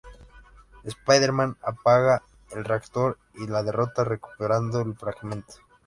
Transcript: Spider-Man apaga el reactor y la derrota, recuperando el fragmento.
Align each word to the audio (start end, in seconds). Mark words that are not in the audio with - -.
Spider-Man 0.83 1.57
apaga 1.63 2.23
el 2.55 2.65
reactor 2.65 3.19
y 3.35 3.45
la 3.45 3.61
derrota, 3.61 4.03
recuperando 4.03 4.81
el 4.81 4.95
fragmento. 4.95 5.57